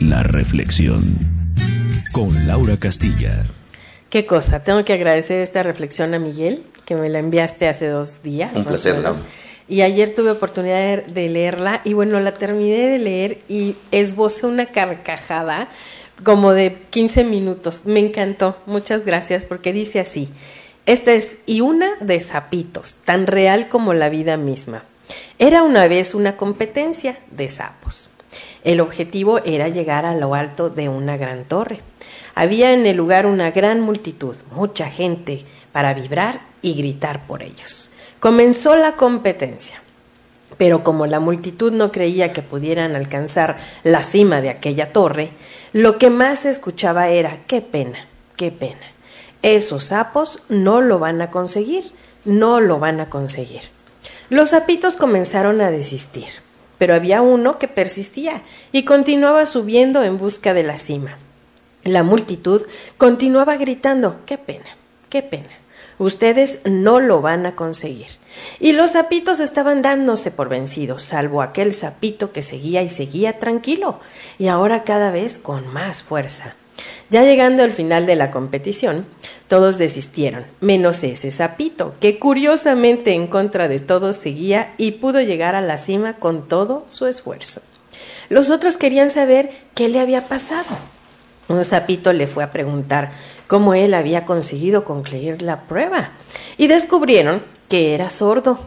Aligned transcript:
La 0.00 0.22
reflexión 0.22 1.18
con 2.12 2.46
Laura 2.46 2.76
Castilla. 2.76 3.46
Qué 4.10 4.26
cosa, 4.26 4.62
tengo 4.62 4.84
que 4.84 4.92
agradecer 4.92 5.40
esta 5.40 5.62
reflexión 5.62 6.12
a 6.12 6.18
Miguel, 6.18 6.64
que 6.84 6.96
me 6.96 7.08
la 7.08 7.18
enviaste 7.18 7.66
hace 7.66 7.88
dos 7.88 8.22
días. 8.22 8.54
Un 8.54 8.64
placer, 8.64 8.98
Laura. 8.98 9.18
Y 9.68 9.80
ayer 9.80 10.12
tuve 10.12 10.32
oportunidad 10.32 11.04
de 11.04 11.28
leerla 11.30 11.80
y 11.82 11.94
bueno, 11.94 12.20
la 12.20 12.32
terminé 12.32 12.88
de 12.88 12.98
leer 12.98 13.38
y 13.48 13.76
esbocé 13.90 14.46
una 14.46 14.66
carcajada 14.66 15.68
como 16.22 16.52
de 16.52 16.82
15 16.90 17.24
minutos. 17.24 17.86
Me 17.86 18.00
encantó, 18.00 18.58
muchas 18.66 19.06
gracias 19.06 19.44
porque 19.44 19.72
dice 19.72 19.98
así. 19.98 20.28
Esta 20.84 21.14
es 21.14 21.38
y 21.46 21.62
una 21.62 21.96
de 22.00 22.20
sapitos, 22.20 22.96
tan 23.04 23.26
real 23.26 23.68
como 23.68 23.94
la 23.94 24.10
vida 24.10 24.36
misma. 24.36 24.84
Era 25.38 25.62
una 25.62 25.88
vez 25.88 26.14
una 26.14 26.36
competencia 26.36 27.18
de 27.30 27.48
sapos. 27.48 28.10
El 28.66 28.80
objetivo 28.80 29.38
era 29.44 29.68
llegar 29.68 30.04
a 30.04 30.16
lo 30.16 30.34
alto 30.34 30.70
de 30.70 30.88
una 30.88 31.16
gran 31.16 31.44
torre. 31.44 31.78
Había 32.34 32.72
en 32.72 32.84
el 32.84 32.96
lugar 32.96 33.24
una 33.24 33.52
gran 33.52 33.80
multitud, 33.80 34.34
mucha 34.50 34.90
gente, 34.90 35.44
para 35.70 35.94
vibrar 35.94 36.40
y 36.62 36.74
gritar 36.74 37.28
por 37.28 37.44
ellos. 37.44 37.92
Comenzó 38.18 38.74
la 38.74 38.96
competencia. 38.96 39.80
Pero 40.58 40.82
como 40.82 41.06
la 41.06 41.20
multitud 41.20 41.70
no 41.70 41.92
creía 41.92 42.32
que 42.32 42.42
pudieran 42.42 42.96
alcanzar 42.96 43.56
la 43.84 44.02
cima 44.02 44.40
de 44.40 44.50
aquella 44.50 44.92
torre, 44.92 45.30
lo 45.72 45.96
que 45.96 46.10
más 46.10 46.40
se 46.40 46.50
escuchaba 46.50 47.06
era 47.06 47.38
qué 47.46 47.60
pena, 47.60 48.08
qué 48.34 48.50
pena. 48.50 48.82
Esos 49.42 49.84
sapos 49.84 50.42
no 50.48 50.80
lo 50.80 50.98
van 50.98 51.22
a 51.22 51.30
conseguir, 51.30 51.92
no 52.24 52.58
lo 52.58 52.80
van 52.80 52.98
a 52.98 53.10
conseguir. 53.10 53.62
Los 54.28 54.50
sapitos 54.50 54.96
comenzaron 54.96 55.60
a 55.60 55.70
desistir, 55.70 56.26
pero 56.78 56.94
había 56.94 57.22
uno 57.22 57.58
que 57.58 57.68
persistía 57.68 58.42
y 58.72 58.84
continuaba 58.84 59.46
subiendo 59.46 60.02
en 60.02 60.18
busca 60.18 60.54
de 60.54 60.62
la 60.62 60.76
cima. 60.76 61.18
La 61.84 62.02
multitud 62.02 62.62
continuaba 62.98 63.56
gritando, 63.56 64.20
qué 64.26 64.38
pena, 64.38 64.66
qué 65.08 65.22
pena. 65.22 65.50
Ustedes 65.98 66.60
no 66.64 67.00
lo 67.00 67.22
van 67.22 67.46
a 67.46 67.54
conseguir. 67.54 68.08
Y 68.60 68.72
los 68.72 68.92
sapitos 68.92 69.40
estaban 69.40 69.80
dándose 69.80 70.30
por 70.30 70.48
vencidos, 70.48 71.02
salvo 71.02 71.40
aquel 71.40 71.72
sapito 71.72 72.32
que 72.32 72.42
seguía 72.42 72.82
y 72.82 72.90
seguía 72.90 73.38
tranquilo, 73.38 74.00
y 74.38 74.48
ahora 74.48 74.84
cada 74.84 75.10
vez 75.10 75.38
con 75.38 75.72
más 75.72 76.02
fuerza. 76.02 76.54
Ya 77.10 77.22
llegando 77.22 77.62
al 77.62 77.70
final 77.70 78.06
de 78.06 78.16
la 78.16 78.30
competición, 78.30 79.06
todos 79.48 79.78
desistieron, 79.78 80.44
menos 80.60 81.02
ese 81.04 81.30
sapito, 81.30 81.94
que 82.00 82.18
curiosamente 82.18 83.12
en 83.12 83.28
contra 83.28 83.68
de 83.68 83.78
todos 83.78 84.16
seguía 84.16 84.74
y 84.76 84.92
pudo 84.92 85.20
llegar 85.20 85.54
a 85.54 85.60
la 85.60 85.78
cima 85.78 86.14
con 86.14 86.48
todo 86.48 86.84
su 86.88 87.06
esfuerzo. 87.06 87.60
Los 88.28 88.50
otros 88.50 88.76
querían 88.76 89.10
saber 89.10 89.50
qué 89.74 89.88
le 89.88 90.00
había 90.00 90.26
pasado. 90.26 90.76
Un 91.48 91.64
sapito 91.64 92.12
le 92.12 92.26
fue 92.26 92.42
a 92.42 92.50
preguntar 92.50 93.12
cómo 93.46 93.74
él 93.74 93.94
había 93.94 94.24
conseguido 94.24 94.82
concluir 94.82 95.42
la 95.42 95.62
prueba 95.62 96.10
y 96.58 96.66
descubrieron 96.66 97.42
que 97.68 97.94
era 97.94 98.10
sordo. 98.10 98.58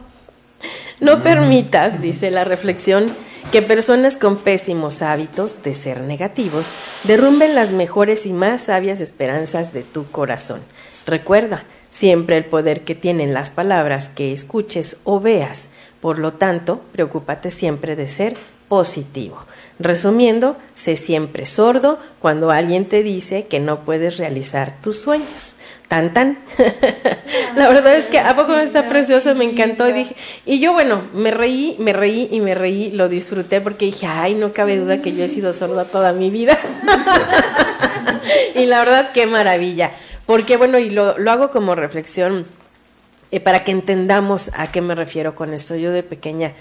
No 0.98 1.22
permitas, 1.22 2.00
dice 2.00 2.30
la 2.30 2.44
reflexión, 2.44 3.14
que 3.50 3.62
personas 3.62 4.16
con 4.16 4.36
pésimos 4.36 5.02
hábitos 5.02 5.64
de 5.64 5.74
ser 5.74 6.02
negativos 6.02 6.72
derrumben 7.02 7.56
las 7.56 7.72
mejores 7.72 8.24
y 8.24 8.32
más 8.32 8.62
sabias 8.62 9.00
esperanzas 9.00 9.72
de 9.72 9.82
tu 9.82 10.08
corazón. 10.08 10.60
Recuerda 11.04 11.64
siempre 11.90 12.36
el 12.36 12.44
poder 12.44 12.82
que 12.82 12.94
tienen 12.94 13.34
las 13.34 13.50
palabras 13.50 14.08
que 14.08 14.32
escuches 14.32 15.00
o 15.02 15.18
veas. 15.18 15.70
Por 16.00 16.20
lo 16.20 16.34
tanto, 16.34 16.80
preocúpate 16.92 17.50
siempre 17.50 17.96
de 17.96 18.06
ser 18.06 18.36
positivo. 18.70 19.36
Resumiendo, 19.80 20.56
sé 20.74 20.94
siempre 20.94 21.44
sordo 21.44 21.98
cuando 22.20 22.52
alguien 22.52 22.84
te 22.84 23.02
dice 23.02 23.48
que 23.48 23.58
no 23.58 23.80
puedes 23.80 24.16
realizar 24.16 24.80
tus 24.80 25.00
sueños. 25.00 25.56
Tan 25.88 26.14
tan. 26.14 26.38
la 27.56 27.68
verdad 27.68 27.96
es 27.96 28.04
que 28.04 28.20
a 28.20 28.36
poco 28.36 28.54
está 28.54 28.86
precioso, 28.86 29.34
me 29.34 29.44
encantó 29.44 29.88
y 29.88 29.92
dije, 29.92 30.14
y 30.46 30.60
yo 30.60 30.72
bueno, 30.72 31.02
me 31.12 31.32
reí, 31.32 31.74
me 31.80 31.92
reí 31.92 32.28
y 32.30 32.40
me 32.40 32.54
reí, 32.54 32.92
lo 32.92 33.08
disfruté 33.08 33.60
porque 33.60 33.86
dije, 33.86 34.06
ay, 34.06 34.34
no 34.34 34.52
cabe 34.52 34.76
duda 34.76 35.02
que 35.02 35.16
yo 35.16 35.24
he 35.24 35.28
sido 35.28 35.52
sorda 35.52 35.84
toda 35.84 36.12
mi 36.12 36.30
vida. 36.30 36.56
y 38.54 38.66
la 38.66 38.78
verdad, 38.78 39.10
qué 39.12 39.26
maravilla. 39.26 39.90
Porque 40.26 40.56
bueno, 40.56 40.78
y 40.78 40.90
lo, 40.90 41.18
lo 41.18 41.32
hago 41.32 41.50
como 41.50 41.74
reflexión 41.74 42.46
eh, 43.32 43.40
para 43.40 43.64
que 43.64 43.72
entendamos 43.72 44.52
a 44.54 44.70
qué 44.70 44.80
me 44.80 44.94
refiero 44.94 45.34
con 45.34 45.54
esto. 45.54 45.74
Yo 45.74 45.90
de 45.90 46.04
pequeña 46.04 46.52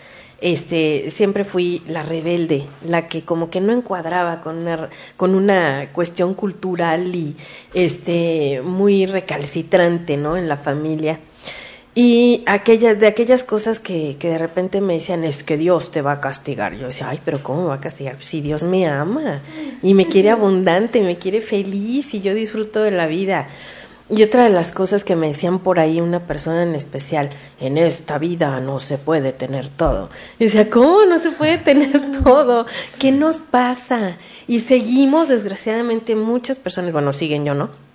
este, 0.42 1.10
siempre 1.12 1.44
fui 1.44 1.82
la 1.88 2.04
rebelde, 2.04 2.64
la 2.86 3.08
que 3.08 3.24
como 3.24 3.50
que 3.50 3.62
no 3.62 3.74
encuadraba 3.74 4.42
con 4.42 4.58
una, 4.58 4.90
con 5.18 5.36
una 5.36 5.90
cuestión 5.94 6.34
cultural 6.34 7.16
y 7.16 7.36
este, 7.74 8.62
muy 8.64 9.06
recalcitrante, 9.06 10.18
¿no? 10.18 10.38
En 10.38 10.48
la 10.48 10.58
familia. 10.58 11.20
Y 11.96 12.44
aquella, 12.46 12.96
de 12.96 13.08
aquellas 13.08 13.44
cosas 13.44 13.80
que, 13.80 14.16
que 14.20 14.30
de 14.30 14.38
repente 14.38 14.80
me 14.80 14.94
decían, 14.94 15.24
es 15.24 15.44
que 15.44 15.58
Dios 15.58 15.92
te 15.92 16.02
va 16.02 16.14
a 16.14 16.22
castigar. 16.22 16.74
Yo 16.76 16.86
decía, 16.86 17.10
ay, 17.10 17.20
pero 17.26 17.44
¿cómo 17.44 17.66
va 17.66 17.76
a 17.76 17.82
castigar? 17.82 18.16
Si 18.20 18.42
Dios 18.42 18.64
me 18.64 18.88
ama 18.88 19.42
y 19.84 19.94
me 19.94 20.06
quiere 20.06 20.30
abundante, 20.30 21.02
me 21.02 21.18
quiere 21.18 21.42
feliz 21.42 22.14
y 22.14 22.22
yo 22.22 22.34
disfruto 22.34 22.84
de 22.84 22.92
la 22.92 23.08
vida. 23.08 23.48
Y 24.10 24.24
otra 24.24 24.44
de 24.44 24.50
las 24.50 24.72
cosas 24.72 25.04
que 25.04 25.16
me 25.16 25.28
decían 25.28 25.60
por 25.60 25.80
ahí 25.80 26.02
una 26.02 26.22
persona 26.22 26.64
en 26.64 26.74
especial, 26.74 27.30
en 27.60 27.78
esta 27.78 28.18
vida 28.18 28.60
no 28.60 28.80
se 28.80 28.98
puede 28.98 29.34
tener 29.34 29.68
todo. 29.68 30.10
Y 30.40 30.46
decía, 30.46 30.70
¿cómo 30.70 31.06
no 31.06 31.20
se 31.20 31.32
puede 31.32 31.60
tener 31.60 32.22
todo? 32.24 32.66
¿Qué 32.98 33.12
nos 33.12 33.38
pasa? 33.38 34.18
Y 34.48 34.62
seguimos, 34.62 35.28
desgraciadamente, 35.28 36.16
muchas 36.16 36.58
personas, 36.58 36.92
bueno, 36.92 37.14
siguen 37.14 37.46
yo, 37.46 37.54
¿no? 37.54 37.89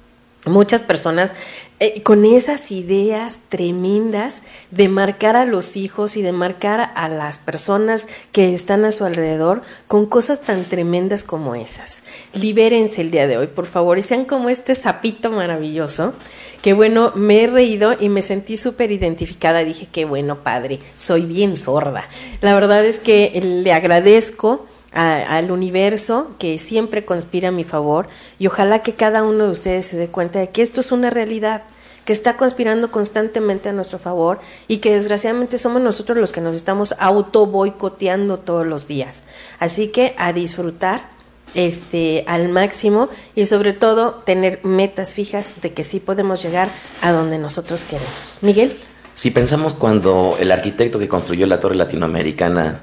Muchas 0.46 0.82
personas 0.82 1.32
eh, 1.80 2.02
con 2.02 2.24
esas 2.24 2.70
ideas 2.70 3.38
tremendas 3.48 4.42
de 4.70 4.88
marcar 4.88 5.36
a 5.36 5.44
los 5.44 5.76
hijos 5.76 6.16
y 6.16 6.22
de 6.22 6.32
marcar 6.32 6.92
a 6.94 7.08
las 7.08 7.38
personas 7.38 8.06
que 8.32 8.54
están 8.54 8.84
a 8.84 8.92
su 8.92 9.04
alrededor 9.04 9.62
con 9.88 10.06
cosas 10.06 10.40
tan 10.40 10.64
tremendas 10.64 11.24
como 11.24 11.54
esas. 11.54 12.02
Libérense 12.32 13.00
el 13.00 13.10
día 13.10 13.26
de 13.26 13.38
hoy, 13.38 13.48
por 13.48 13.66
favor, 13.66 13.98
y 13.98 14.02
sean 14.02 14.24
como 14.24 14.50
este 14.50 14.74
sapito 14.74 15.30
maravilloso, 15.30 16.14
que 16.62 16.72
bueno, 16.72 17.12
me 17.14 17.42
he 17.42 17.46
reído 17.46 17.96
y 17.98 18.08
me 18.08 18.22
sentí 18.22 18.56
súper 18.56 18.92
identificada. 18.92 19.64
Dije, 19.64 19.88
qué 19.90 20.04
bueno, 20.04 20.42
padre, 20.42 20.78
soy 20.96 21.22
bien 21.22 21.56
sorda. 21.56 22.08
La 22.40 22.54
verdad 22.54 22.84
es 22.84 23.00
que 23.00 23.38
le 23.42 23.72
agradezco 23.72 24.66
al 24.94 25.50
universo 25.50 26.30
que 26.38 26.58
siempre 26.58 27.04
conspira 27.04 27.48
a 27.48 27.52
mi 27.52 27.64
favor 27.64 28.06
y 28.38 28.46
ojalá 28.46 28.82
que 28.82 28.94
cada 28.94 29.24
uno 29.24 29.44
de 29.44 29.50
ustedes 29.50 29.86
se 29.86 29.96
dé 29.96 30.08
cuenta 30.08 30.38
de 30.38 30.50
que 30.50 30.62
esto 30.62 30.80
es 30.80 30.92
una 30.92 31.10
realidad 31.10 31.62
que 32.04 32.12
está 32.12 32.36
conspirando 32.36 32.90
constantemente 32.90 33.68
a 33.68 33.72
nuestro 33.72 33.98
favor 33.98 34.38
y 34.68 34.78
que 34.78 34.92
desgraciadamente 34.92 35.58
somos 35.58 35.82
nosotros 35.82 36.18
los 36.18 36.32
que 36.32 36.40
nos 36.40 36.54
estamos 36.54 36.94
auto 36.98 37.46
boicoteando 37.46 38.38
todos 38.38 38.66
los 38.66 38.86
días. 38.86 39.24
Así 39.58 39.88
que 39.88 40.14
a 40.18 40.32
disfrutar 40.32 41.08
este 41.54 42.24
al 42.26 42.48
máximo 42.48 43.08
y 43.34 43.46
sobre 43.46 43.72
todo 43.72 44.14
tener 44.24 44.64
metas 44.64 45.14
fijas 45.14 45.60
de 45.62 45.72
que 45.72 45.84
sí 45.84 46.00
podemos 46.00 46.42
llegar 46.42 46.68
a 47.00 47.12
donde 47.12 47.38
nosotros 47.38 47.84
queremos. 47.84 48.38
Miguel. 48.42 48.78
Si 49.14 49.30
pensamos 49.30 49.74
cuando 49.74 50.36
el 50.40 50.50
arquitecto 50.50 50.98
que 50.98 51.08
construyó 51.08 51.46
la 51.46 51.60
torre 51.60 51.76
latinoamericana 51.76 52.80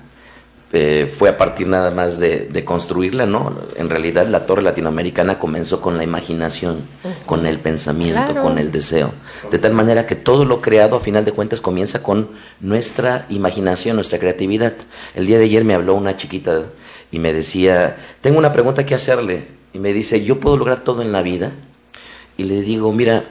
eh, 0.74 1.12
fue 1.14 1.28
a 1.28 1.38
partir 1.38 1.68
nada 1.68 1.92
más 1.92 2.18
de, 2.18 2.64
construirla, 2.64 3.26
¿no? 3.26 3.58
En 3.76 3.90
realidad 3.90 4.28
la 4.28 4.46
torre 4.46 4.62
latinoamericana 4.62 5.38
comenzó 5.38 5.82
con 5.82 5.98
la 5.98 6.06
imaginación, 6.06 6.84
con 7.26 7.46
el 7.46 7.60
pensamiento, 7.60 8.36
con 8.42 8.58
el 8.58 8.72
deseo. 8.72 9.12
De 9.52 9.60
tal 9.60 9.74
manera 9.74 10.08
que 10.08 10.16
todo 10.16 10.46
lo 10.46 10.62
creado 10.62 10.96
a 10.96 11.02
final 11.02 11.26
de 11.26 11.34
cuentas 11.34 11.60
comienza 11.60 12.02
con 12.02 12.30
nuestra 12.62 13.26
imaginación, 13.30 13.98
nuestra 13.98 14.18
creatividad. 14.18 14.74
El 15.14 15.26
día 15.26 15.38
de 15.40 15.46
ayer 15.46 15.66
me 15.66 15.74
habló 15.74 15.96
una 15.96 16.16
chiquita 16.16 16.64
y 17.12 17.20
me 17.20 17.34
decía, 17.34 17.98
tengo 18.22 18.38
una 18.38 18.54
pregunta 18.54 18.86
que 18.86 18.96
hacerle. 18.96 19.48
Y 19.74 19.80
me 19.80 19.92
dice, 19.92 20.24
¿yo 20.24 20.40
puedo 20.40 20.56
lograr 20.56 20.86
todo 20.86 21.02
en 21.02 21.12
la 21.12 21.22
vida? 21.22 21.52
Y 22.38 22.44
le 22.44 22.62
digo, 22.62 22.94
mira, 22.94 23.26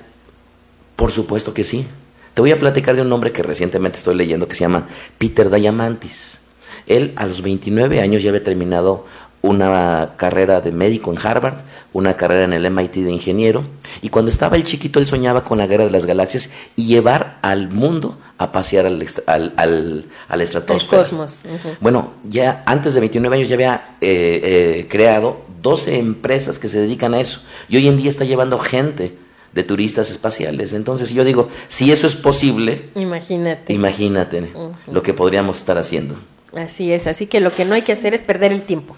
por 0.96 1.10
supuesto 1.10 1.54
que 1.54 1.64
sí. 1.64 1.86
Te 2.34 2.42
voy 2.42 2.52
a 2.52 2.58
platicar 2.58 2.96
de 2.96 3.02
un 3.02 3.08
nombre 3.08 3.32
que 3.32 3.42
recientemente 3.42 3.96
estoy 3.96 4.14
leyendo 4.14 4.46
que 4.46 4.54
se 4.54 4.60
llama 4.60 4.88
Peter 5.16 5.50
Diamantis. 5.50 6.38
Él 6.86 7.12
a 7.16 7.26
los 7.26 7.42
29 7.42 8.00
años 8.00 8.22
ya 8.22 8.30
había 8.30 8.44
terminado 8.44 9.06
una 9.42 10.14
carrera 10.16 10.60
de 10.60 10.70
médico 10.70 11.10
en 11.10 11.18
Harvard, 11.18 11.54
una 11.92 12.16
carrera 12.16 12.44
en 12.44 12.52
el 12.52 12.70
MIT 12.70 12.96
de 12.96 13.10
ingeniero, 13.10 13.64
y 14.02 14.10
cuando 14.10 14.30
estaba 14.30 14.56
el 14.56 14.64
chiquito 14.64 14.98
él 14.98 15.06
soñaba 15.06 15.44
con 15.44 15.58
la 15.58 15.66
guerra 15.66 15.84
de 15.86 15.90
las 15.90 16.04
galaxias 16.04 16.50
y 16.76 16.86
llevar 16.86 17.38
al 17.40 17.70
mundo 17.70 18.18
a 18.36 18.52
pasear 18.52 18.86
al, 18.86 19.06
al, 19.26 19.54
al, 19.56 20.04
al 20.28 20.40
estratosfera. 20.40 21.02
Cosmos. 21.04 21.42
Bueno, 21.80 22.12
ya 22.28 22.62
antes 22.66 22.92
de 22.92 23.00
29 23.00 23.36
años 23.36 23.48
ya 23.48 23.54
había 23.54 23.96
eh, 24.00 24.40
eh, 24.42 24.86
creado 24.90 25.42
12 25.62 25.98
empresas 25.98 26.58
que 26.58 26.68
se 26.68 26.80
dedican 26.80 27.14
a 27.14 27.20
eso, 27.20 27.40
y 27.68 27.78
hoy 27.78 27.88
en 27.88 27.96
día 27.96 28.10
está 28.10 28.24
llevando 28.24 28.58
gente 28.58 29.16
de 29.52 29.62
turistas 29.62 30.10
espaciales. 30.10 30.72
Entonces 30.72 31.10
yo 31.10 31.24
digo, 31.24 31.48
si 31.66 31.90
eso 31.90 32.06
es 32.06 32.14
posible, 32.14 32.90
imagínate, 32.94 33.72
imagínate 33.72 34.52
lo 34.86 35.02
que 35.02 35.14
podríamos 35.14 35.58
estar 35.58 35.78
haciendo. 35.78 36.16
Así 36.54 36.92
es, 36.92 37.06
así 37.06 37.26
que 37.26 37.40
lo 37.40 37.50
que 37.50 37.64
no 37.64 37.74
hay 37.74 37.82
que 37.82 37.92
hacer 37.92 38.14
es 38.14 38.22
perder 38.22 38.52
el 38.52 38.62
tiempo. 38.62 38.96